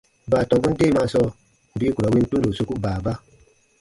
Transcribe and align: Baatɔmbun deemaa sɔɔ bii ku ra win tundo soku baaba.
Baatɔmbun 0.31 0.77
deemaa 0.79 1.11
sɔɔ 1.11 1.27
bii 1.77 1.93
ku 1.95 1.99
ra 2.03 2.13
win 2.13 2.25
tundo 2.29 2.49
soku 2.57 2.73
baaba. 2.83 3.13